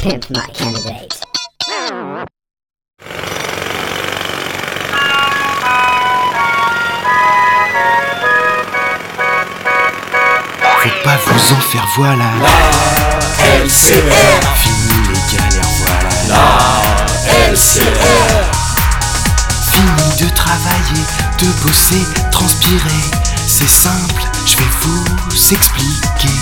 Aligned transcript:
Pimp 0.00 0.30
my 0.30 0.40
candidate. 0.54 1.20
Faut 10.80 10.88
pas 11.04 11.18
vous 11.26 11.52
en 11.54 11.60
faire, 11.60 11.86
voilà. 11.96 12.24
La 12.40 13.64
LCR, 13.64 14.56
Fini 14.56 15.08
les 15.08 15.36
galères, 15.36 15.70
voilà. 15.78 16.10
la 16.28 17.50
LCR, 17.50 18.44
Fini 19.72 20.26
de 20.26 20.34
travailler, 20.34 21.04
de 21.40 21.46
bosser, 21.66 22.06
transpirer. 22.30 23.02
C'est 23.46 23.68
simple, 23.68 24.22
je 24.46 24.56
vais 24.56 24.70
vous 24.82 25.54
expliquer. 25.54 26.38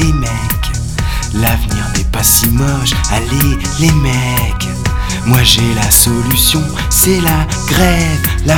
Les 0.00 0.12
mecs. 0.12 0.30
L'avenir 1.34 1.84
n'est 1.96 2.04
pas 2.04 2.22
si 2.22 2.46
moche, 2.48 2.92
allez, 3.12 3.58
les 3.78 3.92
mecs. 3.92 4.68
Moi 5.26 5.42
j'ai 5.42 5.74
la 5.74 5.90
solution, 5.90 6.62
c'est 6.90 7.20
la 7.20 7.46
grève, 7.68 8.26
la 8.46 8.56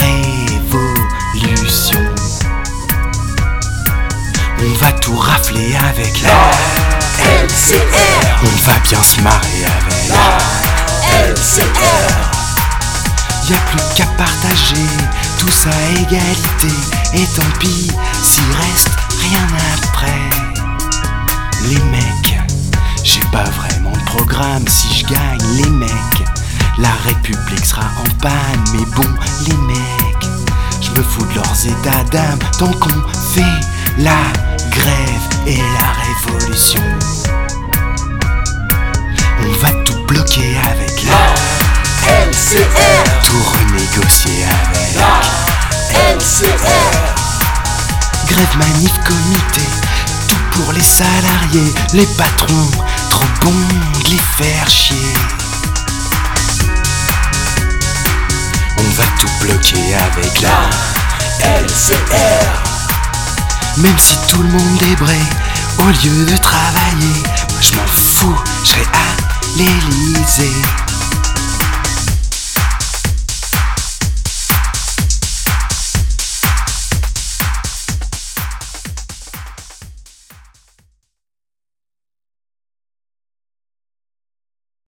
révolution. 0.00 2.00
On 4.60 4.72
va 4.80 4.92
tout 4.92 5.16
rafler 5.16 5.74
avec 5.76 6.22
la 6.22 6.50
LCR, 7.42 8.42
on 8.42 8.56
va 8.70 8.78
bien 8.88 9.02
se 9.02 9.20
marrer 9.20 9.64
avec 9.64 10.08
la 10.08 10.38
LCR, 11.30 12.30
Y 13.48 13.52
a 13.52 13.56
plus 13.70 13.84
qu'à 13.94 14.06
partager, 14.16 14.88
tous 15.38 15.66
à 15.66 15.70
égalité 16.00 16.72
Et 17.14 17.26
tant 17.36 17.50
pis 17.58 17.88
pas 23.34 23.50
vraiment 23.50 23.90
de 23.90 24.04
programme. 24.04 24.66
Si 24.68 25.00
je 25.00 25.06
gagne 25.06 25.56
les 25.56 25.68
mecs 25.70 26.24
La 26.78 26.92
République 27.04 27.66
sera 27.66 27.82
en 27.82 28.10
panne. 28.22 28.64
Mais 28.72 28.84
bon 28.94 29.10
les 29.46 29.56
mecs 29.66 30.28
Je 30.80 30.90
me 30.90 31.02
fous 31.02 31.26
de 31.26 31.34
leurs 31.34 31.66
états 31.66 32.04
d'âme. 32.12 32.38
Tant 32.58 32.72
qu'on 32.72 33.02
fait 33.34 33.58
la 33.98 34.22
grève 34.70 35.26
et 35.46 35.58
la 35.58 35.88
révolution 36.04 36.82
On 39.40 39.52
va 39.60 39.70
tout 39.84 40.04
bloquer 40.06 40.56
avec 40.70 41.02
la 41.04 42.28
LCR, 42.28 43.04
tout 43.24 43.42
renégocier 43.56 44.44
avec 44.44 44.94
la 44.96 46.14
LCR, 46.14 47.14
Grève 48.28 48.56
manif 48.58 48.92
comité 49.04 49.66
Tout 50.28 50.44
pour 50.52 50.72
les 50.72 50.82
salariés 50.82 51.72
Les 51.92 52.06
patrons 52.16 52.70
Trop 53.14 53.26
bons 53.42 53.50
de 53.52 54.10
les 54.10 54.18
faire 54.36 54.68
chier. 54.68 55.14
On 58.76 58.82
va 58.96 59.04
tout 59.20 59.30
bloquer 59.40 59.94
avec 59.94 60.40
la 60.40 60.68
LCR, 61.60 62.62
Même 63.76 63.98
si 63.98 64.18
tout 64.28 64.42
le 64.42 64.48
monde 64.48 64.82
est 64.82 64.96
bré 64.96 65.20
Au 65.78 65.86
lieu 65.86 66.24
de 66.26 66.36
travailler 66.38 67.22
Moi 67.50 67.60
je 67.60 67.76
m'en 67.76 67.86
fous 67.86 68.36
Je 68.64 68.70
serai 68.70 68.82
à 68.82 69.56
l'Elysée 69.56 70.62